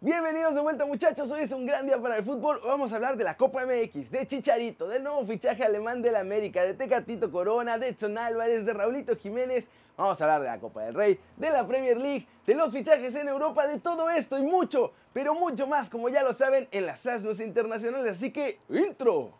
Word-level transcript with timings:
Bienvenidos 0.00 0.54
de 0.54 0.60
vuelta 0.60 0.86
muchachos, 0.86 1.28
hoy 1.32 1.40
es 1.40 1.50
un 1.50 1.66
gran 1.66 1.84
día 1.84 2.00
para 2.00 2.18
el 2.18 2.24
fútbol, 2.24 2.60
vamos 2.64 2.92
a 2.92 2.94
hablar 2.94 3.16
de 3.16 3.24
la 3.24 3.36
Copa 3.36 3.66
MX, 3.66 4.12
de 4.12 4.28
Chicharito, 4.28 4.86
del 4.86 5.02
nuevo 5.02 5.26
fichaje 5.26 5.64
alemán 5.64 6.02
del 6.02 6.14
América, 6.14 6.62
de 6.62 6.74
Tecatito 6.74 7.32
Corona, 7.32 7.78
de 7.78 7.88
Edson 7.88 8.16
Álvarez, 8.16 8.64
de 8.64 8.74
Raulito 8.74 9.16
Jiménez, 9.16 9.64
vamos 9.96 10.20
a 10.20 10.24
hablar 10.24 10.42
de 10.42 10.46
la 10.46 10.60
Copa 10.60 10.84
del 10.84 10.94
Rey, 10.94 11.18
de 11.36 11.50
la 11.50 11.66
Premier 11.66 11.96
League, 11.96 12.28
de 12.46 12.54
los 12.54 12.72
fichajes 12.72 13.12
en 13.16 13.26
Europa, 13.26 13.66
de 13.66 13.80
todo 13.80 14.08
esto 14.08 14.38
y 14.38 14.42
mucho, 14.42 14.92
pero 15.12 15.34
mucho 15.34 15.66
más 15.66 15.90
como 15.90 16.08
ya 16.08 16.22
lo 16.22 16.32
saben 16.32 16.68
en 16.70 16.86
las 16.86 17.04
News 17.04 17.40
internacionales, 17.40 18.12
así 18.12 18.30
que 18.30 18.60
intro. 18.68 19.32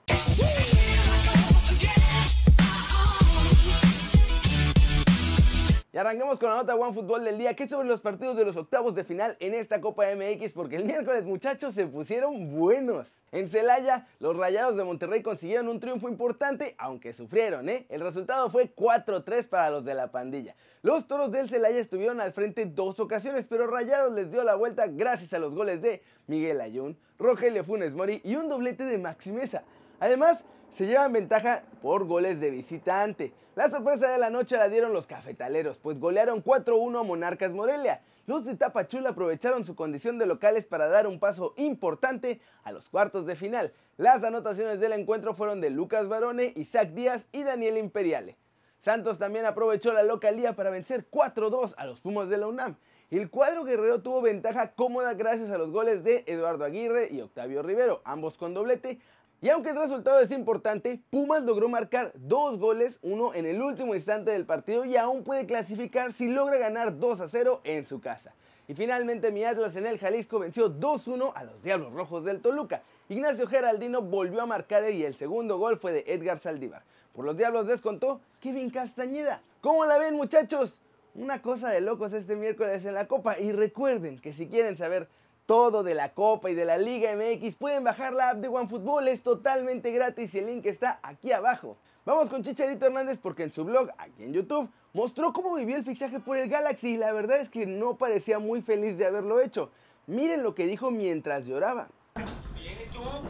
Y 5.98 6.00
arrancamos 6.00 6.38
con 6.38 6.50
la 6.50 6.58
nota 6.58 6.76
One 6.76 6.92
Fútbol 6.92 7.24
del 7.24 7.38
día, 7.38 7.56
que 7.56 7.64
es 7.64 7.70
sobre 7.70 7.88
los 7.88 8.00
partidos 8.00 8.36
de 8.36 8.44
los 8.44 8.56
octavos 8.56 8.94
de 8.94 9.02
final 9.02 9.36
en 9.40 9.52
esta 9.52 9.80
Copa 9.80 10.04
MX, 10.14 10.52
porque 10.52 10.76
el 10.76 10.84
miércoles 10.84 11.24
muchachos 11.24 11.74
se 11.74 11.88
pusieron 11.88 12.56
buenos. 12.56 13.08
En 13.32 13.48
Celaya, 13.48 14.06
los 14.20 14.36
Rayados 14.36 14.76
de 14.76 14.84
Monterrey 14.84 15.24
consiguieron 15.24 15.66
un 15.66 15.80
triunfo 15.80 16.08
importante, 16.08 16.76
aunque 16.78 17.12
sufrieron, 17.12 17.68
¿eh? 17.68 17.84
El 17.88 18.02
resultado 18.02 18.48
fue 18.48 18.72
4-3 18.72 19.48
para 19.48 19.70
los 19.70 19.84
de 19.84 19.96
la 19.96 20.12
pandilla. 20.12 20.54
Los 20.82 21.08
Toros 21.08 21.32
del 21.32 21.48
Celaya 21.48 21.80
estuvieron 21.80 22.20
al 22.20 22.32
frente 22.32 22.64
dos 22.64 23.00
ocasiones, 23.00 23.46
pero 23.50 23.66
Rayados 23.66 24.12
les 24.12 24.30
dio 24.30 24.44
la 24.44 24.54
vuelta 24.54 24.86
gracias 24.86 25.32
a 25.32 25.40
los 25.40 25.52
goles 25.52 25.82
de 25.82 26.04
Miguel 26.28 26.60
Ayun, 26.60 26.96
Rogelio 27.18 27.64
Funes 27.64 27.92
Mori 27.92 28.20
y 28.22 28.36
un 28.36 28.48
doblete 28.48 28.84
de 28.84 28.98
Maximeza. 28.98 29.64
Además, 29.98 30.44
se 30.74 30.86
llevan 30.86 31.12
ventaja 31.12 31.62
por 31.82 32.06
goles 32.06 32.40
de 32.40 32.50
visitante. 32.50 33.32
La 33.56 33.70
sorpresa 33.70 34.10
de 34.10 34.18
la 34.18 34.30
noche 34.30 34.56
la 34.56 34.68
dieron 34.68 34.92
los 34.92 35.06
cafetaleros, 35.06 35.78
pues 35.78 35.98
golearon 35.98 36.44
4-1 36.44 37.00
a 37.00 37.02
Monarcas 37.02 37.52
Morelia. 37.52 38.02
Los 38.26 38.44
de 38.44 38.56
Tapachula 38.56 39.10
aprovecharon 39.10 39.64
su 39.64 39.74
condición 39.74 40.18
de 40.18 40.26
locales 40.26 40.66
para 40.66 40.88
dar 40.88 41.06
un 41.06 41.18
paso 41.18 41.54
importante 41.56 42.40
a 42.62 42.72
los 42.72 42.88
cuartos 42.90 43.26
de 43.26 43.36
final. 43.36 43.72
Las 43.96 44.22
anotaciones 44.22 44.80
del 44.80 44.92
encuentro 44.92 45.34
fueron 45.34 45.60
de 45.60 45.70
Lucas 45.70 46.08
Barone, 46.08 46.52
Isaac 46.54 46.90
Díaz 46.90 47.26
y 47.32 47.42
Daniel 47.42 47.78
Imperiale. 47.78 48.36
Santos 48.80 49.18
también 49.18 49.46
aprovechó 49.46 49.92
la 49.92 50.02
localía 50.02 50.54
para 50.54 50.70
vencer 50.70 51.08
4-2 51.10 51.74
a 51.76 51.86
los 51.86 52.00
Pumas 52.00 52.28
de 52.28 52.36
la 52.36 52.46
UNAM. 52.46 52.76
El 53.10 53.30
cuadro 53.30 53.64
guerrero 53.64 54.02
tuvo 54.02 54.20
ventaja 54.20 54.72
cómoda 54.72 55.14
gracias 55.14 55.50
a 55.50 55.56
los 55.56 55.70
goles 55.70 56.04
de 56.04 56.24
Eduardo 56.26 56.64
Aguirre 56.64 57.08
y 57.10 57.22
Octavio 57.22 57.62
Rivero, 57.62 58.02
ambos 58.04 58.36
con 58.36 58.52
doblete, 58.52 59.00
y 59.40 59.50
aunque 59.50 59.70
el 59.70 59.76
resultado 59.76 60.18
es 60.18 60.32
importante, 60.32 61.00
Pumas 61.10 61.44
logró 61.44 61.68
marcar 61.68 62.12
dos 62.16 62.58
goles, 62.58 62.98
uno 63.02 63.34
en 63.34 63.46
el 63.46 63.62
último 63.62 63.94
instante 63.94 64.32
del 64.32 64.44
partido 64.44 64.84
y 64.84 64.96
aún 64.96 65.22
puede 65.22 65.46
clasificar 65.46 66.12
si 66.12 66.28
logra 66.32 66.58
ganar 66.58 66.98
2 66.98 67.20
a 67.20 67.28
0 67.28 67.60
en 67.62 67.86
su 67.86 68.00
casa. 68.00 68.34
Y 68.66 68.74
finalmente 68.74 69.30
mi 69.30 69.44
Atlas 69.44 69.76
en 69.76 69.86
el 69.86 69.98
Jalisco 69.98 70.40
venció 70.40 70.68
2-1 70.68 71.32
a 71.36 71.44
los 71.44 71.62
Diablos 71.62 71.92
Rojos 71.92 72.24
del 72.24 72.40
Toluca. 72.40 72.82
Ignacio 73.08 73.46
Geraldino 73.46 74.02
volvió 74.02 74.42
a 74.42 74.46
marcar 74.46 74.90
y 74.90 75.04
el 75.04 75.14
segundo 75.14 75.56
gol 75.56 75.78
fue 75.78 75.92
de 75.92 76.04
Edgar 76.08 76.40
Saldívar. 76.40 76.82
Por 77.14 77.24
los 77.24 77.36
Diablos 77.36 77.68
descontó 77.68 78.20
Kevin 78.40 78.70
Castañeda. 78.70 79.40
¿Cómo 79.60 79.86
la 79.86 79.98
ven 79.98 80.16
muchachos? 80.16 80.80
Una 81.14 81.40
cosa 81.40 81.70
de 81.70 81.80
locos 81.80 82.12
este 82.12 82.34
miércoles 82.34 82.84
en 82.84 82.94
la 82.94 83.06
Copa 83.06 83.38
y 83.38 83.52
recuerden 83.52 84.18
que 84.18 84.32
si 84.32 84.48
quieren 84.48 84.76
saber 84.76 85.08
todo 85.48 85.82
de 85.82 85.94
la 85.94 86.10
Copa 86.10 86.50
y 86.50 86.54
de 86.54 86.66
la 86.66 86.76
Liga 86.76 87.10
MX, 87.16 87.56
pueden 87.56 87.82
bajar 87.82 88.12
la 88.12 88.30
app 88.30 88.36
de 88.36 88.48
OneFootball, 88.48 89.08
es 89.08 89.22
totalmente 89.22 89.90
gratis 89.92 90.34
y 90.34 90.40
el 90.40 90.46
link 90.46 90.66
está 90.66 91.00
aquí 91.02 91.32
abajo. 91.32 91.78
Vamos 92.04 92.28
con 92.28 92.44
Chicharito 92.44 92.84
Hernández 92.84 93.18
porque 93.18 93.44
en 93.44 93.50
su 93.50 93.64
blog, 93.64 93.88
aquí 93.96 94.24
en 94.24 94.34
YouTube, 94.34 94.68
mostró 94.92 95.32
cómo 95.32 95.54
vivió 95.54 95.78
el 95.78 95.84
fichaje 95.84 96.20
por 96.20 96.36
el 96.36 96.50
Galaxy 96.50 96.90
y 96.90 96.96
la 96.98 97.14
verdad 97.14 97.40
es 97.40 97.48
que 97.48 97.64
no 97.64 97.96
parecía 97.96 98.38
muy 98.38 98.60
feliz 98.60 98.98
de 98.98 99.06
haberlo 99.06 99.40
hecho. 99.40 99.70
Miren 100.06 100.42
lo 100.42 100.54
que 100.54 100.66
dijo 100.66 100.90
mientras 100.90 101.46
lloraba. 101.46 101.88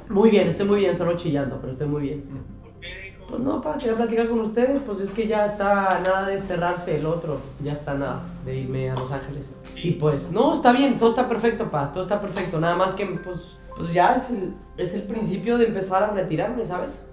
Muy 0.08 0.30
bien, 0.30 0.48
estoy 0.48 0.66
muy 0.66 0.80
bien, 0.80 0.98
solo 0.98 1.16
chillando, 1.16 1.60
pero 1.60 1.72
estoy 1.72 1.86
muy 1.86 2.02
bien. 2.02 2.24
Pues 3.28 3.40
no, 3.42 3.60
pa, 3.60 3.76
quería 3.76 3.94
platicar 3.94 4.28
con 4.28 4.40
ustedes, 4.40 4.80
pues 4.80 5.00
es 5.00 5.10
que 5.10 5.26
ya 5.26 5.44
está 5.44 6.00
nada 6.02 6.26
de 6.26 6.40
cerrarse 6.40 6.96
el 6.96 7.04
otro, 7.04 7.40
ya 7.62 7.74
está 7.74 7.92
nada 7.92 8.22
de 8.46 8.56
irme 8.56 8.90
a 8.90 8.94
Los 8.94 9.12
Ángeles. 9.12 9.54
Y 9.76 9.92
pues, 9.92 10.32
no, 10.32 10.54
está 10.54 10.72
bien, 10.72 10.96
todo 10.96 11.10
está 11.10 11.28
perfecto, 11.28 11.70
pa, 11.70 11.92
todo 11.92 12.02
está 12.02 12.22
perfecto, 12.22 12.58
nada 12.58 12.74
más 12.74 12.94
que 12.94 13.04
pues, 13.04 13.58
pues 13.76 13.92
ya 13.92 14.14
es 14.14 14.30
el, 14.30 14.54
es 14.78 14.94
el 14.94 15.02
principio 15.02 15.58
de 15.58 15.66
empezar 15.66 16.02
a 16.02 16.10
retirarme, 16.12 16.64
¿sabes? 16.64 17.04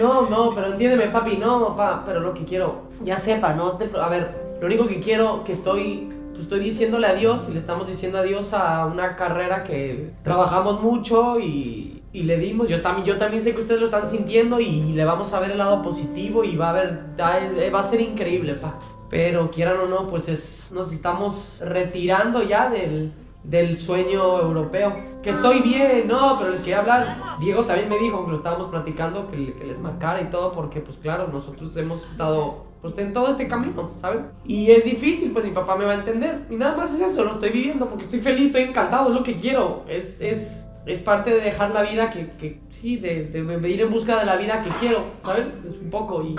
No, 0.00 0.28
no, 0.28 0.52
pero 0.52 0.72
entiéndeme, 0.72 1.06
papi, 1.12 1.36
no, 1.36 1.76
pa, 1.76 2.02
pero 2.04 2.18
lo 2.18 2.34
que 2.34 2.44
quiero, 2.44 2.82
ya 3.04 3.16
sepa, 3.16 3.54
no 3.54 3.76
te, 3.76 3.88
a 3.96 4.08
ver, 4.08 4.56
lo 4.60 4.66
único 4.66 4.88
que 4.88 4.98
quiero, 4.98 5.42
que 5.42 5.52
estoy, 5.52 6.12
pues 6.30 6.40
estoy 6.40 6.58
diciéndole 6.58 7.06
adiós 7.06 7.48
y 7.48 7.52
le 7.52 7.60
estamos 7.60 7.86
diciendo 7.86 8.18
adiós 8.18 8.52
a 8.52 8.84
una 8.86 9.14
carrera 9.14 9.62
que 9.62 10.12
trabajamos 10.24 10.82
mucho 10.82 11.38
y 11.38 11.99
y 12.12 12.24
le 12.24 12.38
dimos, 12.38 12.68
yo 12.68 12.80
también, 12.80 13.06
yo 13.06 13.18
también 13.18 13.42
sé 13.42 13.54
que 13.54 13.60
ustedes 13.60 13.80
lo 13.80 13.86
están 13.86 14.08
sintiendo 14.08 14.58
y 14.58 14.92
le 14.92 15.04
vamos 15.04 15.32
a 15.32 15.40
ver 15.40 15.52
el 15.52 15.58
lado 15.58 15.80
positivo 15.82 16.42
y 16.42 16.56
va 16.56 16.70
a 16.70 16.72
ver, 16.72 17.04
va 17.18 17.78
a 17.78 17.82
ser 17.82 18.00
increíble, 18.00 18.54
pa. 18.54 18.78
Pero 19.08 19.50
quieran 19.50 19.78
o 19.78 19.86
no, 19.86 20.06
pues 20.08 20.28
es, 20.28 20.68
nos 20.72 20.92
estamos 20.92 21.58
retirando 21.60 22.42
ya 22.42 22.68
del, 22.68 23.12
del 23.44 23.76
sueño 23.76 24.40
europeo. 24.40 24.94
Que 25.22 25.30
estoy 25.30 25.60
bien, 25.60 26.06
no, 26.08 26.36
pero 26.38 26.50
les 26.50 26.60
quería 26.60 26.80
hablar. 26.80 27.16
Diego 27.40 27.64
también 27.64 27.88
me 27.88 27.98
dijo 27.98 28.24
que 28.24 28.30
lo 28.32 28.36
estábamos 28.36 28.70
platicando, 28.70 29.30
que, 29.30 29.54
que 29.54 29.64
les 29.64 29.78
marcara 29.78 30.20
y 30.20 30.30
todo, 30.30 30.52
porque 30.52 30.80
pues 30.80 30.96
claro, 30.98 31.28
nosotros 31.32 31.76
hemos 31.76 32.08
estado 32.10 32.70
pues 32.82 32.96
en 32.98 33.12
todo 33.12 33.28
este 33.28 33.46
camino, 33.46 33.90
¿saben? 33.96 34.26
Y 34.46 34.70
es 34.70 34.84
difícil, 34.84 35.32
pues 35.32 35.44
mi 35.44 35.50
papá 35.50 35.76
me 35.76 35.84
va 35.84 35.92
a 35.92 35.96
entender. 35.96 36.46
Y 36.50 36.56
nada 36.56 36.76
más 36.76 36.94
es 36.94 37.00
eso, 37.00 37.24
lo 37.24 37.32
estoy 37.32 37.50
viviendo 37.50 37.88
porque 37.88 38.04
estoy 38.04 38.20
feliz, 38.20 38.46
estoy 38.46 38.62
encantado, 38.62 39.10
es 39.10 39.14
lo 39.14 39.22
que 39.22 39.36
quiero. 39.36 39.84
Es, 39.86 40.20
es, 40.20 40.69
es 40.86 41.02
parte 41.02 41.30
de 41.30 41.40
dejar 41.40 41.70
la 41.72 41.82
vida 41.82 42.10
que, 42.10 42.30
que 42.32 42.60
sí, 42.70 42.96
de, 42.96 43.26
de, 43.26 43.70
ir 43.70 43.80
en 43.82 43.90
busca 43.90 44.18
de 44.18 44.24
la 44.24 44.36
vida 44.36 44.62
que 44.62 44.70
quiero, 44.80 45.12
¿saben? 45.18 45.62
Es 45.66 45.74
un 45.74 45.90
poco 45.90 46.22
y 46.22 46.36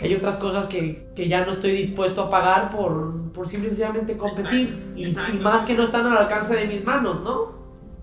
hay 0.00 0.14
otras 0.14 0.36
cosas 0.36 0.66
que, 0.66 1.08
que 1.14 1.28
ya 1.28 1.44
no 1.44 1.52
estoy 1.52 1.70
dispuesto 1.72 2.22
a 2.22 2.30
pagar 2.30 2.70
por, 2.70 3.32
por 3.32 3.48
simplemente 3.48 4.16
competir 4.16 4.92
y, 4.96 5.06
y, 5.06 5.38
más 5.40 5.64
que 5.64 5.74
no 5.74 5.84
están 5.84 6.06
al 6.06 6.16
alcance 6.16 6.54
de 6.54 6.66
mis 6.66 6.84
manos, 6.84 7.22
¿no? 7.22 7.52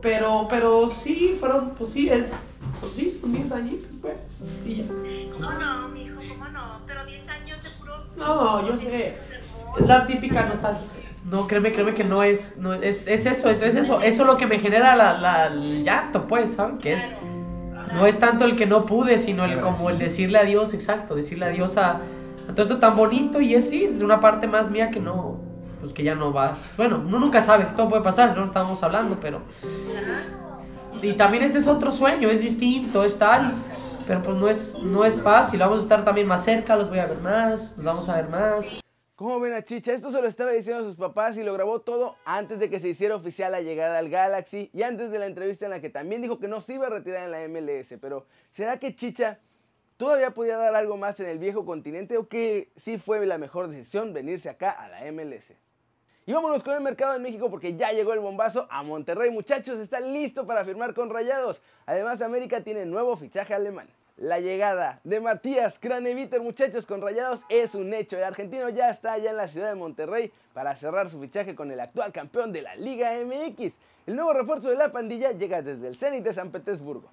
Pero, 0.02 0.48
pero 0.50 0.88
sí, 0.88 1.36
fueron, 1.40 1.72
pues 1.72 1.92
sí, 1.92 2.10
es, 2.10 2.58
pues 2.80 2.94
sí, 2.94 3.12
son 3.12 3.34
10 3.34 3.52
añitos, 3.52 3.92
pues, 4.02 4.16
y 4.66 4.78
ya. 4.78 4.86
¿Cómo 5.34 5.52
no, 5.52 5.90
mijo? 5.90 6.22
¿Cómo 6.28 6.48
no? 6.48 6.82
Pero 6.88 7.06
10 7.06 7.28
años 7.28 7.62
de 7.62 7.70
puros... 7.72 8.12
No, 8.18 8.68
yo 8.68 8.76
sé, 8.76 9.16
es 9.78 9.88
la 9.88 10.08
típica 10.08 10.48
nostalgia. 10.48 10.88
No, 11.24 11.48
créeme, 11.48 11.72
créeme 11.72 11.94
que 11.94 12.04
no 12.04 12.24
es, 12.24 12.58
no, 12.58 12.74
es, 12.74 13.08
es 13.08 13.26
eso, 13.26 13.50
es, 13.50 13.62
es, 13.62 13.76
eso, 13.76 14.02
eso 14.02 14.26
lo 14.26 14.38
que 14.38 14.48
me 14.48 14.60
genera 14.60 14.96
la, 14.96 15.14
la, 15.14 15.48
el 15.48 15.84
llanto, 15.84 16.28
pues, 16.28 16.54
¿saben? 16.54 16.80
Que 16.80 16.94
es, 16.94 17.16
no 17.94 18.06
es 18.06 18.20
tanto 18.20 18.46
el 18.46 18.56
que 18.56 18.66
no 18.66 18.86
pude, 18.86 19.20
sino 19.20 19.46
el 19.46 19.60
como 19.60 19.90
el 19.90 20.00
decirle 20.00 20.40
adiós, 20.40 20.74
exacto, 20.74 21.14
decirle 21.14 21.46
adiós 21.46 21.78
a, 21.78 22.02
a 22.50 22.56
todo 22.56 22.64
esto 22.64 22.80
tan 22.80 22.96
bonito 22.96 23.40
y 23.40 23.54
es 23.54 23.70
sí, 23.70 23.84
es 23.84 24.02
una 24.02 24.20
parte 24.20 24.48
más 24.48 24.72
mía 24.72 24.90
que 24.90 25.00
no, 25.00 25.40
pues 25.80 25.94
que 25.94 26.04
ya 26.04 26.16
no 26.16 26.34
va, 26.34 26.58
bueno, 26.76 27.04
uno 27.06 27.20
nunca 27.20 27.42
sabe, 27.42 27.66
todo 27.76 27.90
puede 27.90 28.04
pasar, 28.04 28.36
no 28.36 28.44
estábamos 28.46 28.82
hablando, 28.84 29.18
pero... 29.22 29.42
Y 31.04 31.14
también 31.14 31.44
este 31.44 31.58
es 31.58 31.68
otro 31.68 31.90
sueño, 31.90 32.30
es 32.30 32.42
distinto, 32.42 33.04
es 33.04 33.18
tal, 33.18 33.54
pero 34.08 34.22
pues 34.22 34.38
no 34.38 34.48
es, 34.48 34.78
no 34.82 35.06
es 35.06 35.22
fácil, 35.22 35.60
vamos 35.60 35.80
a 35.80 35.84
estar 35.84 36.04
también 36.04 36.28
más 36.28 36.44
cerca, 36.44 36.76
los 36.76 36.90
voy 36.90 37.00
a 37.00 37.06
ver 37.06 37.22
más, 37.22 37.76
los 37.78 37.86
vamos 37.86 38.10
a 38.10 38.16
ver 38.16 38.30
más. 38.30 38.81
¿Cómo 39.22 39.40
ven 39.40 39.54
a 39.54 39.64
Chicha? 39.64 39.94
Esto 39.94 40.10
se 40.10 40.20
lo 40.20 40.28
estaba 40.28 40.50
diciendo 40.50 40.82
a 40.82 40.84
sus 40.84 40.96
papás 40.96 41.38
y 41.38 41.44
lo 41.44 41.54
grabó 41.54 41.82
todo 41.82 42.18
antes 42.26 42.58
de 42.58 42.72
que 42.72 42.80
se 42.80 42.88
hiciera 42.88 43.16
oficial 43.16 43.52
la 43.52 43.62
llegada 43.62 44.00
al 44.00 44.10
Galaxy 44.10 44.72
y 44.74 44.82
antes 44.82 45.12
de 45.12 45.20
la 45.20 45.28
entrevista 45.28 45.66
en 45.66 45.70
la 45.70 45.80
que 45.80 45.92
también 45.92 46.24
dijo 46.24 46.40
que 46.40 46.48
no 46.48 46.60
se 46.60 46.74
iba 46.74 46.88
a 46.88 46.90
retirar 46.90 47.26
en 47.26 47.32
la 47.32 47.48
MLS. 47.48 48.00
Pero, 48.02 48.26
¿será 48.52 48.80
que 48.80 48.96
Chicha 48.96 49.38
todavía 49.98 50.32
podía 50.32 50.58
dar 50.58 50.74
algo 50.74 50.98
más 50.98 51.20
en 51.20 51.28
el 51.28 51.38
viejo 51.38 51.68
continente 51.68 52.18
o 52.18 52.28
que 52.28 52.72
sí 52.78 52.98
fue 52.98 53.24
la 53.28 53.38
mejor 53.38 53.68
decisión 53.68 54.12
venirse 54.12 54.50
acá 54.50 54.72
a 54.72 54.90
la 54.90 55.12
MLS? 55.12 55.54
Y 56.26 56.34
vámonos 56.34 56.64
con 56.64 56.74
el 56.74 56.82
mercado 56.82 57.16
en 57.16 57.22
México 57.22 57.52
porque 57.52 57.76
ya 57.76 57.92
llegó 57.92 58.14
el 58.14 58.22
bombazo 58.22 58.66
a 58.72 58.82
Monterrey. 58.82 59.30
Muchachos, 59.30 59.78
está 59.78 60.00
listo 60.00 60.48
para 60.48 60.66
firmar 60.66 60.96
con 60.96 61.12
Rayados. 61.12 61.62
Además, 61.86 62.24
América 62.24 62.64
tiene 62.64 62.88
nuevo 62.88 63.16
fichaje 63.16 63.54
alemán. 63.54 63.88
La 64.18 64.40
llegada 64.40 65.00
de 65.04 65.20
Matías 65.20 65.80
Craneviter, 65.80 66.42
muchachos, 66.42 66.86
con 66.86 67.02
Rayados 67.02 67.40
es 67.50 67.74
un 67.74 67.94
hecho. 67.94 68.18
El 68.18 68.24
argentino 68.24 68.70
ya 68.70 68.90
está 68.90 69.14
allá 69.14 69.32
en 69.32 69.38
la 69.38 69.48
ciudad 69.48 69.70
de 69.70 69.76
Monterrey 69.76 70.32
para 70.54 70.76
cerrar 70.76 71.10
su 71.10 71.20
fichaje 71.20 71.56
con 71.56 71.72
el 71.72 71.80
actual 71.80 72.12
campeón 72.12 72.52
de 72.52 72.62
la 72.62 72.76
Liga 72.76 73.14
MX. 73.26 73.74
El 74.06 74.16
nuevo 74.16 74.34
refuerzo 74.34 74.70
de 74.70 74.76
la 74.76 74.92
pandilla 74.92 75.32
llega 75.32 75.62
desde 75.62 75.88
el 75.88 75.98
Zenit 75.98 76.24
de 76.24 76.34
San 76.34 76.52
Petersburgo. 76.52 77.10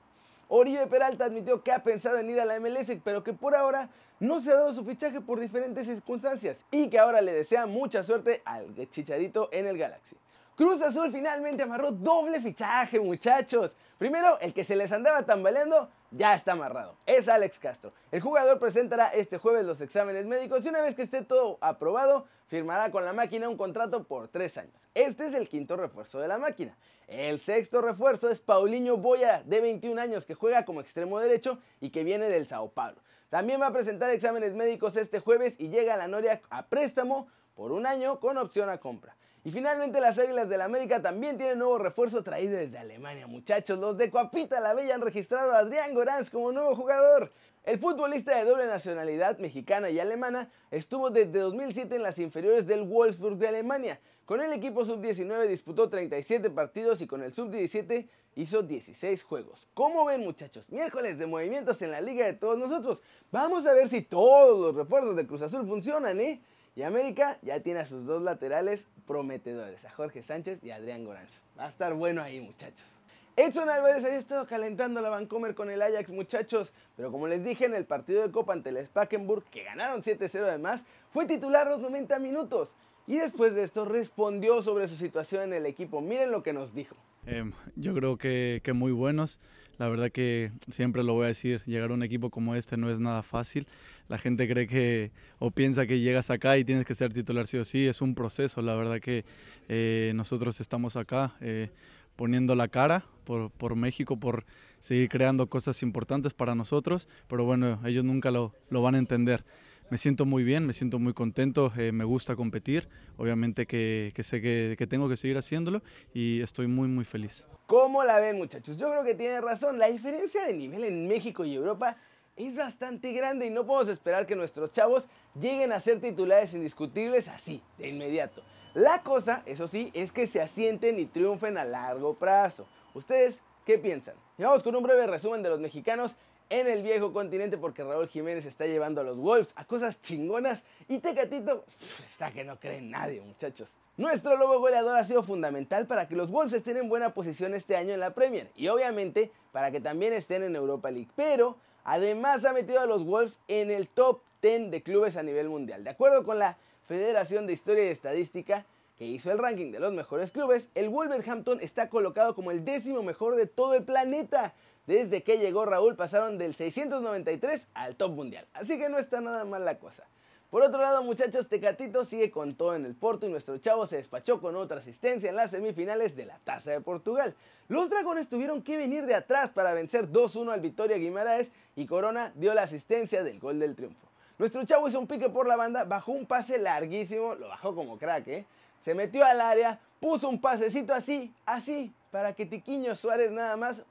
Oribe 0.49 0.87
Peralta 0.87 1.27
admitió 1.27 1.63
que 1.63 1.73
ha 1.73 1.83
pensado 1.83 2.19
en 2.19 2.31
ir 2.31 2.41
a 2.41 2.45
la 2.45 2.59
MLS, 2.59 2.91
pero 3.05 3.23
que 3.23 3.33
por 3.33 3.55
ahora 3.55 3.89
no 4.19 4.41
se 4.41 4.51
ha 4.51 4.55
dado 4.55 4.75
su 4.75 4.85
fichaje 4.85 5.21
por 5.21 5.39
diferentes 5.39 5.87
circunstancias 5.87 6.57
y 6.71 6.91
que 6.91 6.99
ahora 6.99 7.21
le 7.21 7.33
desea 7.33 7.67
mucha 7.67 8.03
suerte 8.03 8.43
al 8.45 8.67
Chicharito 8.91 9.49
en 9.53 9.67
el 9.67 9.79
Galaxy. 9.79 10.17
Cruz 10.59 10.83
Azul 10.83 11.13
finalmente 11.13 11.63
amarró 11.63 11.93
doble 11.93 12.41
fichaje, 12.41 12.99
muchachos. 12.99 13.71
Primero, 13.97 14.41
el 14.41 14.53
que 14.53 14.65
se 14.65 14.75
les 14.75 14.91
andaba 14.91 15.23
tambaleando 15.23 15.89
ya 16.11 16.35
está 16.35 16.51
amarrado. 16.51 16.97
Es 17.07 17.29
Alex 17.29 17.61
Castro. 17.61 17.93
El 18.11 18.21
jugador 18.21 18.59
presentará 18.59 19.07
este 19.11 19.39
jueves 19.39 19.65
los 19.65 19.81
exámenes 19.81 20.27
médicos 20.27 20.65
y 20.65 20.69
una 20.69 20.83
vez 20.83 20.97
que 20.97 21.03
esté 21.03 21.23
todo 21.23 21.59
aprobado, 21.61 22.27
firmará 22.49 22.91
con 22.91 23.05
la 23.05 23.13
máquina 23.13 23.49
un 23.49 23.57
contrato 23.57 24.03
por 24.03 24.27
tres 24.27 24.59
años. 24.59 24.75
Este 24.95 25.29
es 25.29 25.35
el 25.35 25.49
quinto 25.49 25.77
refuerzo 25.77 26.19
de 26.19 26.27
la 26.27 26.39
máquina. 26.39 26.77
El 27.07 27.39
sexto 27.39 27.81
refuerzo 27.81 28.29
es 28.29 28.41
Paulinho 28.41 28.97
Boya, 28.97 29.45
de 29.45 29.61
21 29.61 30.01
años, 30.01 30.27
que 30.27 30.35
juega 30.35 30.65
como 30.65 30.81
extremo 30.81 31.21
derecho 31.21 31.61
y 31.81 31.91
que 31.91 32.03
viene 32.03 32.29
del 32.29 32.49
Sao 32.49 32.69
Paulo. 32.71 32.99
También 33.31 33.61
va 33.61 33.69
a 33.69 33.73
presentar 33.73 34.11
exámenes 34.11 34.55
médicos 34.55 34.97
este 34.97 35.21
jueves 35.21 35.55
y 35.59 35.69
llega 35.69 35.95
a 35.95 35.99
la 35.99 36.09
Noria 36.09 36.41
a 36.51 36.67
préstamo 36.67 37.29
por 37.55 37.71
un 37.71 37.87
año 37.87 38.19
con 38.19 38.37
opción 38.39 38.69
a 38.71 38.79
compra. 38.79 39.15
Y 39.49 39.51
finalmente 39.51 39.99
las 39.99 40.19
Águilas 40.19 40.47
del 40.51 40.59
la 40.59 40.67
América 40.67 41.01
también 41.01 41.39
tienen 41.39 41.59
nuevo 41.59 41.79
refuerzo 41.79 42.23
traído 42.23 42.59
desde 42.59 42.77
Alemania, 42.77 43.27
muchachos. 43.27 43.79
Los 43.79 43.97
de 43.97 44.11
Coapita 44.11 44.61
la 44.61 44.75
Bella 44.75 44.95
han 44.95 45.01
registrado 45.01 45.53
a 45.53 45.61
Adrián 45.61 45.95
Goranz 45.95 46.29
como 46.29 46.53
nuevo 46.53 46.77
jugador. 46.77 47.33
El 47.65 47.79
futbolista 47.79 48.37
de 48.37 48.45
doble 48.45 48.67
nacionalidad 48.67 49.39
mexicana 49.39 49.89
y 49.89 50.01
alemana 50.01 50.51
estuvo 50.71 51.09
desde 51.09 51.39
2007 51.39 51.97
en 51.97 52.03
las 52.03 52.19
inferiores 52.19 52.67
del 52.67 52.83
Wolfsburg 52.83 53.39
de 53.39 53.49
Alemania. 53.49 53.99
Con 54.27 54.43
el 54.43 54.53
equipo 54.53 54.85
sub-19 54.85 55.47
disputó 55.47 55.89
37 55.89 56.51
partidos 56.51 57.01
y 57.01 57.07
con 57.07 57.23
el 57.23 57.33
sub-17 57.33 58.07
hizo 58.37 58.63
16 58.63 59.23
juegos. 59.23 59.67
¿Cómo 59.73 60.05
ven 60.05 60.25
muchachos? 60.25 60.69
Miércoles 60.69 61.17
de 61.17 61.25
movimientos 61.25 61.81
en 61.81 61.93
la 61.93 62.03
liga 62.03 62.27
de 62.27 62.35
todos 62.35 62.59
nosotros. 62.59 63.01
Vamos 63.33 63.65
a 63.65 63.73
ver 63.73 63.89
si 63.89 64.03
todos 64.03 64.61
los 64.61 64.75
refuerzos 64.75 65.17
de 65.17 65.27
Cruz 65.27 65.41
Azul 65.41 65.67
funcionan, 65.67 66.21
¿eh? 66.21 66.39
Y 66.79 66.85
América 66.85 67.39
ya 67.43 67.59
tiene 67.59 67.81
a 67.81 67.87
sus 67.87 68.07
dos 68.07 68.23
laterales 68.23 68.85
prometedores, 69.05 69.85
a 69.85 69.91
Jorge 69.91 70.23
Sánchez 70.23 70.63
y 70.63 70.71
a 70.71 70.77
Adrián 70.77 71.05
Gorancho. 71.05 71.41
Va 71.59 71.65
a 71.65 71.69
estar 71.71 71.93
bueno 71.93 72.23
ahí 72.23 72.41
muchachos. 72.41 72.87
Edson 73.35 73.69
Álvarez 73.69 74.05
había 74.05 74.19
estado 74.19 74.47
calentando 74.47 75.01
la 75.01 75.09
Vancomer 75.09 75.57
con 75.57 75.71
el 75.71 75.83
Ajax, 75.83 76.09
muchachos, 76.11 76.73
pero 76.97 77.11
como 77.11 77.27
les 77.27 77.43
dije 77.43 77.65
en 77.65 77.75
el 77.75 77.85
partido 77.85 78.23
de 78.23 78.31
Copa 78.31 78.53
ante 78.53 78.69
el 78.71 78.87
Spakenburg, 78.87 79.43
que 79.51 79.65
ganaron 79.65 80.05
7-0 80.05 80.39
además, 80.45 80.85
fue 81.13 81.27
titular 81.27 81.67
los 81.67 81.81
90 81.81 82.17
minutos. 82.21 82.69
Y 83.09 83.17
después 83.17 83.55
de 83.55 83.65
esto 83.65 83.87
respondió 83.87 84.61
sobre 84.61 84.87
su 84.87 84.97
situación 84.97 85.45
en 85.45 85.55
el 85.55 85.65
equipo. 85.65 86.03
Miren 86.03 86.31
lo 86.31 86.43
que 86.43 86.53
nos 86.53 86.75
dijo. 86.75 86.95
Em, 87.25 87.53
yo 87.75 87.95
creo 87.95 88.19
que, 88.19 88.61
que, 88.63 88.75
muy 88.75 88.93
buenos. 88.93 89.41
La 89.79 89.89
verdad 89.89 90.11
que 90.13 90.53
siempre 90.71 91.03
lo 91.03 91.15
voy 91.15 91.25
a 91.25 91.29
decir, 91.29 91.63
llegar 91.65 91.91
a 91.91 91.95
un 91.95 92.03
equipo 92.03 92.29
como 92.29 92.55
este 92.55 92.77
no 92.77 92.91
es 92.91 93.01
nada 93.01 93.23
fácil. 93.23 93.67
La 94.09 94.19
gente 94.19 94.47
cree 94.47 94.67
que 94.67 95.11
o 95.39 95.51
piensa 95.51 95.87
que 95.87 96.01
llegas 96.01 96.29
acá 96.29 96.59
y 96.59 96.65
tienes 96.65 96.85
que 96.85 96.95
ser 96.95 97.15
titular 97.15 97.47
sí 97.47 97.57
o 97.57 97.65
sí. 97.65 97.87
Es 97.87 98.03
un 98.03 98.15
proceso. 98.15 98.61
La 98.61 98.75
verdad 98.75 99.01
que 99.01 99.25
eh, 99.71 100.13
nosotros 100.15 100.61
estamos 100.61 100.97
acá 100.97 101.35
eh, 101.41 101.71
poniendo 102.15 102.55
la 102.57 102.69
cara 102.69 103.07
por, 103.25 103.51
por, 103.51 103.75
México, 103.75 104.19
por 104.19 104.45
seguir 104.81 105.09
creando 105.09 105.47
cosas 105.47 105.83
importantes 105.83 106.35
para 106.35 106.55
nosotros. 106.55 107.09
Pero 107.27 107.45
bueno, 107.45 107.81
ellos 107.87 108.05
nunca 108.05 108.31
lo, 108.31 108.53
lo 108.69 108.83
van 108.83 108.97
a 108.97 108.99
entender 108.99 109.45
me 109.91 109.99
siento 109.99 110.27
muy 110.27 110.45
bien, 110.45 110.67
me 110.67 110.73
siento 110.73 110.99
muy 110.99 111.15
contento, 111.15 111.73
eh, 111.77 111.93
me 111.93 112.05
gusta 112.05 112.37
competir, 112.37 112.89
obviamente 113.17 113.67
que, 113.67 114.13
sé 114.23 114.41
que, 114.41 114.87
tengo 114.89 115.09
que 115.09 115.17
seguir 115.17 115.37
haciéndolo 115.37 115.83
y 116.13 116.41
estoy 116.43 116.67
muy 116.67 116.89
muy 116.89 117.05
feliz. 117.05 117.45
¿Cómo 117.67 118.05
la 118.05 118.19
ven 118.19 118.37
muchachos? 118.37 118.77
Yo 118.77 118.91
creo 118.91 119.05
que 119.05 119.15
tiene 119.15 119.41
razón, 119.41 119.79
la 119.79 119.89
diferencia 119.89 120.47
de 120.47 120.55
nivel 120.55 120.85
en 120.85 121.09
México 121.09 121.45
y 121.45 121.55
Europa 121.55 121.97
es 122.37 122.57
bastante 122.57 123.13
grande 123.13 123.47
y 123.47 123.51
no 123.51 123.67
podemos 123.67 123.93
esperar 123.93 124.27
que 124.27 124.37
nuestros 124.37 124.73
chavos 124.73 125.09
lleguen 125.41 125.73
a 125.73 125.81
ser 125.81 126.01
titulares 126.01 126.55
indiscutibles 126.55 127.27
así, 127.29 127.63
de 127.79 127.89
inmediato. 127.89 128.43
La 128.75 129.03
cosa, 129.03 129.43
eso 129.47 129.67
sí, 129.67 129.91
es 129.95 130.13
que 130.13 130.27
se 130.27 130.41
asienten 130.41 130.99
y 130.99 131.07
triunfen 131.07 131.59
a 131.59 131.65
largo 131.65 132.15
plazo. 132.15 132.67
¿Ustedes 132.95 133.41
qué 133.65 133.79
piensan? 133.79 134.15
Y 134.37 134.43
vamos 134.43 134.63
con 134.63 134.77
un 134.77 134.83
breve 134.83 135.07
resumen 135.07 135.43
de 135.43 135.49
los 135.49 135.59
mexicanos 135.59 136.15
en 136.51 136.67
el 136.67 136.83
viejo 136.83 137.13
continente 137.13 137.59
porque 137.59 137.85
Raúl 137.85 138.09
Jiménez 138.09 138.45
está 138.45 138.67
llevando 138.67 139.01
a 139.01 139.05
los 139.05 139.17
Wolves 139.17 139.53
a 139.55 139.65
cosas 139.65 140.01
chingonas 140.03 140.63
y 140.89 140.99
Tecatito 140.99 141.65
está 142.11 142.31
que 142.31 142.45
no 142.45 142.59
cree 142.59 142.81
nadie, 142.81 143.21
muchachos. 143.21 143.69
Nuestro 143.97 144.37
lobo 144.37 144.61
goleador 144.61 144.97
ha 144.97 145.05
sido 145.05 145.23
fundamental 145.23 145.87
para 145.87 146.07
que 146.07 146.15
los 146.15 146.31
Wolves 146.31 146.53
estén 146.53 146.77
en 146.77 146.89
buena 146.89 147.15
posición 147.15 147.55
este 147.55 147.77
año 147.77 147.93
en 147.93 148.01
la 148.01 148.15
Premier 148.15 148.49
y 148.57 148.69
obviamente 148.69 149.31
para 149.53 149.71
que 149.71 149.81
también 149.81 150.13
estén 150.13 150.43
en 150.43 150.55
Europa 150.55 150.91
League, 150.91 151.11
pero 151.17 151.57
además 151.85 152.45
ha 152.45 152.53
metido 152.53 152.81
a 152.81 152.87
los 152.87 153.05
Wolves 153.05 153.39
en 153.49 153.71
el 153.71 153.89
top 153.89 154.21
10 154.41 154.71
de 154.71 154.83
clubes 154.83 155.17
a 155.17 155.23
nivel 155.23 155.49
mundial. 155.49 155.83
De 155.83 155.91
acuerdo 155.91 156.25
con 156.25 156.39
la 156.39 156.57
Federación 156.87 157.47
de 157.47 157.55
Historia 157.55 157.85
y 157.85 157.89
Estadística, 157.89 158.65
que 158.99 159.07
hizo 159.07 159.31
el 159.31 159.39
ranking 159.39 159.71
de 159.71 159.79
los 159.79 159.93
mejores 159.93 160.33
clubes, 160.33 160.69
el 160.75 160.89
Wolverhampton 160.89 161.61
está 161.61 161.89
colocado 161.89 162.35
como 162.35 162.51
el 162.51 162.65
décimo 162.65 163.03
mejor 163.05 163.37
de 163.37 163.47
todo 163.47 163.75
el 163.75 163.85
planeta. 163.85 164.55
Desde 164.87 165.23
que 165.23 165.39
llegó 165.39 165.65
Raúl 165.65 165.95
pasaron 165.95 166.37
del 166.37 166.55
693 166.55 167.69
al 167.75 167.95
top 167.95 168.11
mundial, 168.11 168.47
así 168.55 168.79
que 168.79 168.89
no 168.89 168.99
está 168.99 169.21
nada 169.21 169.45
mal 169.45 169.65
la 169.65 169.79
cosa. 169.79 170.05
Por 170.51 170.63
otro 170.63 170.81
lado, 170.81 171.03
muchachos, 171.03 171.47
Tecatito 171.47 172.07
sigue 172.07 172.31
con 172.31 172.55
todo 172.55 172.75
en 172.75 172.87
el 172.87 172.95
Porto 172.95 173.27
y 173.27 173.31
nuestro 173.31 173.59
chavo 173.59 173.87
se 173.87 173.97
despachó 173.97 174.41
con 174.41 174.57
otra 174.57 174.79
asistencia 174.79 175.29
en 175.29 175.37
las 175.37 175.51
semifinales 175.51 176.17
de 176.17 176.25
la 176.25 176.39
Taza 176.39 176.71
de 176.71 176.81
Portugal. 176.81 177.35
Los 177.69 177.91
dragones 177.91 178.31
tuvieron 178.31 178.63
que 178.63 178.79
venir 178.79 179.05
de 179.05 179.15
atrás 179.15 179.51
para 179.51 179.75
vencer 179.75 180.11
2-1 180.11 180.51
al 180.51 180.61
Vitoria 180.61 180.97
Guimaraes 180.97 181.51
y 181.77 181.85
Corona 181.85 182.33
dio 182.35 182.55
la 182.55 182.63
asistencia 182.63 183.23
del 183.23 183.39
gol 183.39 183.59
del 183.61 183.77
triunfo. 183.77 184.09
Nuestro 184.39 184.65
chavo 184.65 184.89
hizo 184.89 185.01
un 185.01 185.07
pique 185.09 185.29
por 185.29 185.49
la 185.49 185.57
banda, 185.57 185.83
bajó 185.83 186.13
un 186.13 186.25
pase 186.25 186.59
larguísimo, 186.59 187.35
lo 187.35 187.49
bajó 187.49 187.75
como 187.75 187.99
crack, 187.99 188.29
¿eh? 188.29 188.47
Se 188.85 188.95
metió 188.95 189.25
al 189.25 189.41
área, 189.41 189.81
puso 190.01 190.29
un 190.29 190.41
pasecito 190.41 190.95
así, 190.95 191.35
así, 191.45 191.93
para 192.13 192.33
que 192.35 192.47
Tiquiño 192.47 192.95
Suárez 192.95 193.33
nada 193.33 193.57
más 193.57 193.83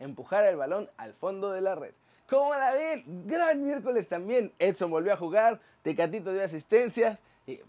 empujar 0.00 0.44
el 0.46 0.56
balón 0.56 0.90
al 0.96 1.14
fondo 1.14 1.52
de 1.52 1.60
la 1.60 1.76
red. 1.76 1.92
¿Cómo 2.28 2.52
la 2.54 2.72
ven? 2.72 3.04
Gran 3.26 3.62
miércoles 3.62 4.08
también. 4.08 4.52
Edson 4.58 4.90
volvió 4.90 5.12
a 5.12 5.16
jugar, 5.16 5.60
Tecatito 5.82 6.32
dio 6.32 6.42
asistencia. 6.42 7.20
Y, 7.46 7.60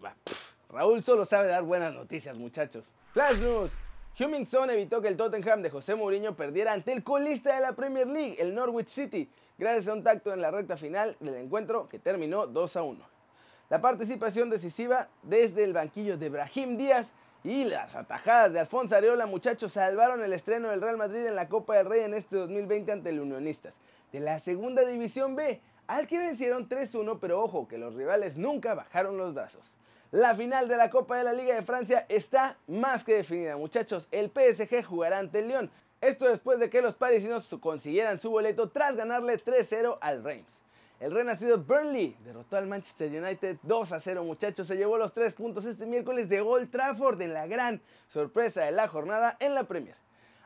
Raúl 0.69 1.03
solo 1.03 1.25
sabe 1.25 1.47
dar 1.47 1.63
buenas 1.63 1.93
noticias, 1.93 2.35
muchachos. 2.35 2.85
Flash 3.11 3.37
News. 3.37 3.71
Hummingson 4.19 4.69
evitó 4.69 5.01
que 5.01 5.07
el 5.07 5.17
Tottenham 5.17 5.61
de 5.61 5.69
José 5.69 5.95
Mourinho 5.95 6.35
perdiera 6.35 6.73
ante 6.73 6.93
el 6.93 7.03
colista 7.03 7.55
de 7.55 7.61
la 7.61 7.73
Premier 7.73 8.07
League, 8.07 8.37
el 8.39 8.53
Norwich 8.53 8.87
City, 8.87 9.27
gracias 9.57 9.87
a 9.87 9.93
un 9.93 10.03
tacto 10.03 10.33
en 10.33 10.41
la 10.41 10.51
recta 10.51 10.77
final 10.77 11.15
del 11.19 11.35
encuentro 11.35 11.87
que 11.89 11.99
terminó 11.99 12.47
2 12.47 12.75
a 12.75 12.83
1. 12.83 13.13
La 13.69 13.81
participación 13.81 14.49
decisiva 14.49 15.09
desde 15.23 15.63
el 15.63 15.73
banquillo 15.73 16.17
de 16.17 16.29
Brahim 16.29 16.77
Díaz 16.77 17.07
y 17.43 17.65
las 17.65 17.95
atajadas 17.95 18.53
de 18.53 18.59
Alfonso 18.59 18.95
Areola, 18.95 19.25
muchachos, 19.25 19.73
salvaron 19.73 20.23
el 20.23 20.33
estreno 20.33 20.69
del 20.69 20.81
Real 20.81 20.97
Madrid 20.97 21.25
en 21.25 21.35
la 21.35 21.49
Copa 21.49 21.75
del 21.75 21.87
Rey 21.87 22.01
en 22.01 22.13
este 22.13 22.37
2020 22.37 22.91
ante 22.91 23.09
el 23.09 23.19
Unionistas, 23.19 23.73
de 24.11 24.19
la 24.19 24.39
Segunda 24.39 24.85
División 24.85 25.35
B, 25.35 25.59
al 25.87 26.07
que 26.07 26.19
vencieron 26.19 26.69
3-1, 26.69 27.17
pero 27.19 27.43
ojo, 27.43 27.67
que 27.67 27.77
los 27.77 27.95
rivales 27.95 28.37
nunca 28.37 28.73
bajaron 28.75 29.17
los 29.17 29.33
brazos. 29.33 29.71
La 30.11 30.35
final 30.35 30.67
de 30.67 30.77
la 30.77 30.91
Copa 30.91 31.17
de 31.17 31.23
la 31.23 31.33
Liga 31.33 31.55
de 31.55 31.63
Francia 31.63 32.05
está 32.07 32.57
más 32.67 33.03
que 33.03 33.15
definida, 33.15 33.57
muchachos. 33.57 34.07
El 34.11 34.29
PSG 34.29 34.83
jugará 34.83 35.17
ante 35.17 35.39
el 35.39 35.47
Lyon. 35.47 35.71
Esto 36.03 36.25
después 36.25 36.59
de 36.59 36.69
que 36.69 36.81
los 36.81 36.95
parisinos 36.95 37.47
consiguieran 37.61 38.19
su 38.19 38.29
boleto 38.29 38.67
tras 38.67 38.97
ganarle 38.97 39.41
3-0 39.41 39.99
al 40.01 40.21
Reims. 40.21 40.49
El 40.99 41.13
renacido 41.13 41.57
Burnley 41.57 42.13
derrotó 42.25 42.57
al 42.57 42.67
Manchester 42.67 43.09
United 43.09 43.55
2 43.63 43.91
a 43.93 44.01
0, 44.01 44.25
muchachos. 44.25 44.67
Se 44.67 44.75
llevó 44.75 44.97
los 44.97 45.13
tres 45.13 45.33
puntos 45.33 45.63
este 45.63 45.85
miércoles 45.85 46.27
de 46.27 46.41
Old 46.41 46.69
Trafford 46.69 47.21
en 47.21 47.33
la 47.33 47.47
gran 47.47 47.81
sorpresa 48.09 48.65
de 48.65 48.73
la 48.73 48.89
jornada 48.89 49.37
en 49.39 49.55
la 49.55 49.63
Premier. 49.63 49.95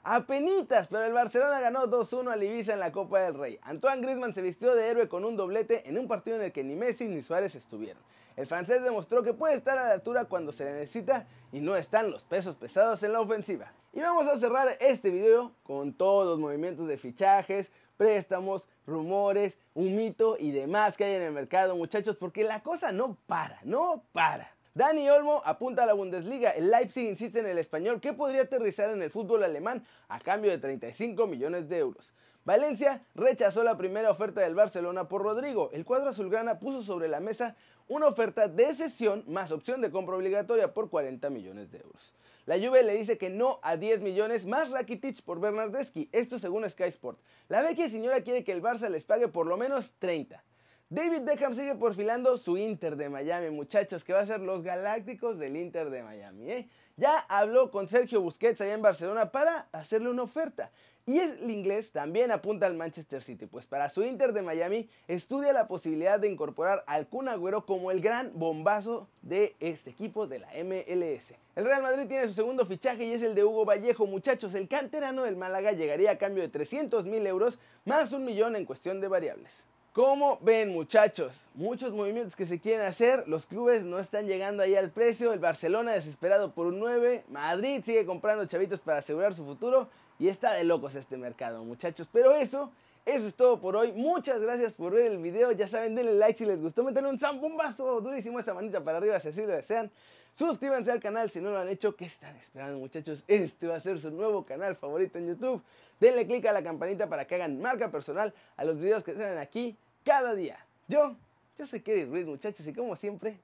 Apenitas, 0.03 0.85
pero 0.89 1.05
el 1.05 1.13
Barcelona 1.13 1.59
ganó 1.59 1.87
2-1 1.87 2.31
al 2.31 2.43
Ibiza 2.43 2.73
en 2.73 2.79
la 2.79 2.91
Copa 2.91 3.21
del 3.21 3.33
Rey. 3.33 3.57
Antoine 3.63 4.03
Griezmann 4.03 4.35
se 4.35 4.43
vistió 4.43 4.75
de 4.75 4.87
héroe 4.87 5.09
con 5.09 5.25
un 5.25 5.35
doblete 5.35 5.89
en 5.89 5.97
un 5.97 6.07
partido 6.07 6.37
en 6.37 6.43
el 6.43 6.51
que 6.51 6.63
ni 6.63 6.75
Messi 6.75 7.07
ni 7.07 7.23
Suárez 7.23 7.55
estuvieron. 7.55 8.03
El 8.37 8.45
francés 8.45 8.83
demostró 8.83 9.23
que 9.23 9.33
puede 9.33 9.55
estar 9.55 9.79
a 9.79 9.87
la 9.87 9.93
altura 9.93 10.25
cuando 10.25 10.51
se 10.51 10.63
le 10.63 10.73
necesita 10.73 11.25
y 11.51 11.59
no 11.59 11.75
están 11.75 12.11
los 12.11 12.23
pesos 12.23 12.55
pesados 12.55 13.01
en 13.01 13.11
la 13.11 13.19
ofensiva. 13.19 13.73
Y 13.93 14.01
vamos 14.01 14.27
a 14.27 14.37
cerrar 14.37 14.77
este 14.79 15.09
video 15.09 15.51
con 15.63 15.91
todos 15.91 16.27
los 16.27 16.37
movimientos 16.37 16.87
de 16.87 16.97
fichajes, 16.97 17.71
préstamos, 17.97 18.67
rumores, 18.85 19.57
un 19.73 19.95
mito 19.95 20.37
y 20.39 20.51
demás 20.51 20.95
que 20.95 21.05
hay 21.05 21.15
en 21.15 21.23
el 21.23 21.31
mercado, 21.31 21.75
muchachos, 21.75 22.15
porque 22.15 22.43
la 22.43 22.61
cosa 22.61 22.91
no 22.91 23.17
para, 23.25 23.59
no 23.63 24.03
para. 24.11 24.51
Dani 24.75 25.09
Olmo 25.09 25.41
apunta 25.43 25.81
a 25.81 25.85
la 25.87 25.93
Bundesliga. 25.93 26.51
El 26.51 26.69
Leipzig 26.69 27.09
insiste 27.09 27.39
en 27.39 27.47
el 27.47 27.57
español 27.57 27.99
que 27.99 28.13
podría 28.13 28.43
aterrizar 28.43 28.91
en 28.91 29.01
el 29.01 29.09
fútbol 29.09 29.43
alemán 29.43 29.83
a 30.09 30.19
cambio 30.19 30.51
de 30.51 30.59
35 30.59 31.25
millones 31.25 31.67
de 31.67 31.79
euros. 31.79 32.13
Valencia 32.47 33.03
rechazó 33.13 33.61
la 33.61 33.75
primera 33.75 34.09
oferta 34.09 34.39
del 34.39 34.55
Barcelona 34.55 35.09
por 35.09 35.21
Rodrigo. 35.21 35.69
El 35.73 35.83
cuadro 35.83 36.11
azulgrana 36.11 36.59
puso 36.59 36.81
sobre 36.81 37.09
la 37.09 37.19
mesa 37.19 37.57
una 37.89 38.07
oferta 38.07 38.47
de 38.47 38.73
cesión 38.73 39.25
más 39.27 39.51
opción 39.51 39.81
de 39.81 39.91
compra 39.91 40.15
obligatoria 40.15 40.73
por 40.73 40.89
40 40.89 41.29
millones 41.29 41.69
de 41.71 41.79
euros. 41.79 42.13
La 42.45 42.57
Juve 42.57 42.83
le 42.83 42.95
dice 42.95 43.17
que 43.17 43.29
no 43.29 43.59
a 43.63 43.75
10 43.75 43.99
millones 43.99 44.45
más 44.45 44.69
Rakitic 44.69 45.23
por 45.23 45.41
Bernardeschi, 45.41 46.07
esto 46.13 46.39
según 46.39 46.69
Sky 46.69 46.83
Sport. 46.83 47.19
La 47.49 47.61
vecchia 47.61 47.89
señora 47.89 48.21
quiere 48.21 48.45
que 48.45 48.53
el 48.53 48.63
Barça 48.63 48.87
les 48.87 49.03
pague 49.03 49.27
por 49.27 49.45
lo 49.45 49.57
menos 49.57 49.91
30. 49.99 50.41
David 50.89 51.23
Beckham 51.23 51.53
sigue 51.53 51.75
porfilando 51.75 52.37
su 52.37 52.55
Inter 52.57 52.95
de 52.95 53.09
Miami, 53.09 53.49
muchachos, 53.49 54.05
que 54.05 54.13
va 54.13 54.21
a 54.21 54.25
ser 54.25 54.39
los 54.39 54.63
Galácticos 54.63 55.37
del 55.37 55.57
Inter 55.57 55.89
de 55.89 56.01
Miami. 56.01 56.49
¿eh? 56.49 56.69
ya 56.95 57.19
habló 57.27 57.71
con 57.71 57.89
Sergio 57.89 58.21
Busquets 58.21 58.61
allá 58.61 58.73
en 58.73 58.81
Barcelona 58.81 59.31
para 59.31 59.67
hacerle 59.73 60.09
una 60.09 60.23
oferta. 60.23 60.71
Y 61.05 61.19
el 61.19 61.49
inglés 61.49 61.91
también 61.91 62.31
apunta 62.31 62.65
al 62.65 62.73
Manchester 62.73 63.21
City, 63.21 63.47
pues 63.47 63.65
para 63.65 63.89
su 63.89 64.01
Inter 64.03 64.31
de 64.31 64.41
Miami 64.41 64.89
estudia 65.09 65.51
la 65.51 65.67
posibilidad 65.67 66.19
de 66.21 66.29
incorporar 66.29 66.85
al 66.87 67.07
Kun 67.07 67.27
Agüero 67.27 67.65
como 67.65 67.91
el 67.91 67.99
gran 67.99 68.31
bombazo 68.33 69.09
de 69.21 69.55
este 69.59 69.89
equipo 69.89 70.25
de 70.27 70.39
la 70.39 70.47
MLS. 70.63 71.33
El 71.55 71.65
Real 71.65 71.81
Madrid 71.81 72.07
tiene 72.07 72.27
su 72.27 72.33
segundo 72.33 72.65
fichaje 72.65 73.05
y 73.05 73.11
es 73.11 73.21
el 73.21 73.35
de 73.35 73.43
Hugo 73.43 73.65
Vallejo. 73.65 74.05
Muchachos, 74.05 74.53
el 74.53 74.67
canterano 74.69 75.23
del 75.23 75.35
Málaga 75.35 75.73
llegaría 75.73 76.11
a 76.11 76.17
cambio 76.17 76.43
de 76.43 76.49
300 76.49 77.05
mil 77.05 77.27
euros 77.27 77.59
más 77.83 78.13
un 78.13 78.23
millón 78.23 78.55
en 78.55 78.65
cuestión 78.65 79.01
de 79.01 79.07
variables. 79.09 79.51
Como 79.97 80.37
ven 80.43 80.71
muchachos, 80.73 81.33
muchos 81.55 81.91
movimientos 81.91 82.35
que 82.35 82.45
se 82.45 82.59
quieren 82.59 82.85
hacer, 82.85 83.27
los 83.27 83.47
clubes 83.47 83.81
no 83.81 83.97
están 83.97 84.27
llegando 84.27 84.61
ahí 84.61 84.75
al 84.75 84.91
precio, 84.91 85.33
el 85.33 85.39
Barcelona 85.39 85.93
desesperado 85.93 86.51
por 86.51 86.67
un 86.67 86.77
9, 86.77 87.23
Madrid 87.29 87.81
sigue 87.83 88.05
comprando 88.05 88.45
chavitos 88.45 88.79
para 88.79 88.99
asegurar 88.99 89.33
su 89.33 89.43
futuro. 89.43 89.89
Y 90.19 90.27
está 90.27 90.53
de 90.53 90.65
locos 90.65 90.93
este 90.93 91.17
mercado 91.17 91.63
muchachos, 91.63 92.07
pero 92.13 92.35
eso, 92.35 92.71
eso 93.07 93.27
es 93.27 93.33
todo 93.33 93.59
por 93.59 93.75
hoy, 93.75 93.91
muchas 93.91 94.39
gracias 94.39 94.71
por 94.71 94.93
ver 94.93 95.13
el 95.13 95.17
video, 95.17 95.51
ya 95.51 95.67
saben 95.67 95.95
denle 95.95 96.13
like 96.13 96.37
si 96.37 96.45
les 96.45 96.61
gustó, 96.61 96.83
meterle 96.83 97.09
un 97.09 97.17
zambombazo 97.17 97.99
durísimo 97.99 98.39
esa 98.39 98.53
manita 98.53 98.83
para 98.83 98.99
arriba 98.99 99.19
si 99.19 99.29
así 99.29 99.41
lo 99.41 99.47
desean. 99.47 99.89
Suscríbanse 100.35 100.91
al 100.91 100.99
canal 100.99 101.31
si 101.31 101.41
no 101.41 101.49
lo 101.49 101.57
han 101.57 101.69
hecho. 101.69 101.95
¿Qué 101.95 102.05
están 102.05 102.35
esperando, 102.35 102.77
muchachos? 102.77 103.23
Este 103.27 103.65
va 103.65 103.77
a 103.77 103.79
ser 103.79 103.99
su 103.99 104.11
nuevo 104.11 104.45
canal 104.45 104.75
favorito 104.75 105.17
en 105.17 105.29
YouTube. 105.29 105.63
Denle 105.99 106.27
click 106.27 106.45
a 106.45 106.53
la 106.53 106.61
campanita 106.61 107.09
para 107.09 107.25
que 107.25 107.33
hagan 107.33 107.59
marca 107.59 107.89
personal 107.89 108.31
a 108.55 108.63
los 108.63 108.77
videos 108.77 109.03
que 109.03 109.15
salen 109.15 109.39
aquí 109.39 109.75
cada 110.07 110.33
día. 110.33 110.57
Yo, 110.87 111.17
yo 111.59 111.67
soy 111.67 111.81
Kerry 111.81 112.05
Ruiz, 112.05 112.25
muchachos, 112.25 112.65
y 112.65 112.73
como 112.73 112.95
siempre, 112.95 113.37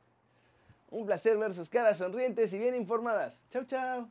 un 0.89 1.05
placer 1.05 1.37
ver 1.37 1.53
sus 1.53 1.67
caras 1.67 1.97
sonrientes 1.97 2.53
y 2.53 2.57
bien 2.57 2.73
informadas. 2.73 3.37
Chau, 3.51 3.65
chau. 3.65 4.09